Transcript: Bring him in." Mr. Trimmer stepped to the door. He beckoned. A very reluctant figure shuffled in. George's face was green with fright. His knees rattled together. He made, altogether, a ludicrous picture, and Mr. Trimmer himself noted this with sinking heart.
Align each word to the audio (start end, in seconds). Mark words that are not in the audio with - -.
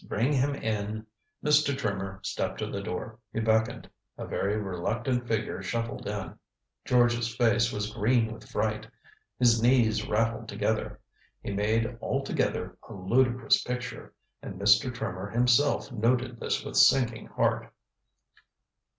Bring 0.09 0.33
him 0.33 0.55
in." 0.55 1.05
Mr. 1.45 1.77
Trimmer 1.77 2.21
stepped 2.23 2.57
to 2.57 2.65
the 2.65 2.81
door. 2.81 3.19
He 3.31 3.39
beckoned. 3.39 3.87
A 4.17 4.25
very 4.25 4.57
reluctant 4.57 5.27
figure 5.27 5.61
shuffled 5.61 6.07
in. 6.07 6.39
George's 6.85 7.35
face 7.35 7.71
was 7.71 7.91
green 7.93 8.33
with 8.33 8.49
fright. 8.49 8.87
His 9.37 9.61
knees 9.61 10.07
rattled 10.07 10.49
together. 10.49 10.99
He 11.43 11.53
made, 11.53 11.99
altogether, 12.01 12.79
a 12.89 12.93
ludicrous 12.93 13.63
picture, 13.63 14.15
and 14.41 14.59
Mr. 14.59 14.91
Trimmer 14.91 15.29
himself 15.29 15.91
noted 15.91 16.39
this 16.39 16.65
with 16.65 16.77
sinking 16.77 17.27
heart. 17.27 17.71